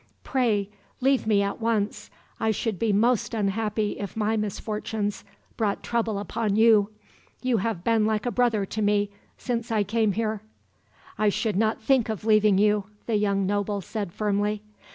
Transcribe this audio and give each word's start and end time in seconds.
Pray 0.23 0.71
leave 0.99 1.27
me 1.27 1.43
at 1.43 1.61
once. 1.61 2.09
I 2.39 2.49
should 2.49 2.79
be 2.79 2.91
most 2.91 3.35
unhappy 3.35 3.99
if 3.99 4.17
my 4.17 4.35
misfortunes 4.35 5.23
brought 5.57 5.83
trouble 5.83 6.17
upon 6.17 6.55
you. 6.55 6.89
You 7.43 7.57
have 7.57 7.83
been 7.83 8.07
like 8.07 8.25
a 8.25 8.31
brother 8.31 8.65
to 8.65 8.81
me, 8.81 9.11
since 9.37 9.69
I 9.71 9.83
came 9.83 10.13
here." 10.13 10.41
"I 11.19 11.29
should 11.29 11.55
not 11.55 11.83
think 11.83 12.09
of 12.09 12.25
leaving 12.25 12.57
you," 12.57 12.85
the 13.05 13.15
young 13.17 13.45
noble 13.45 13.79
said 13.79 14.11
firmly. 14.11 14.63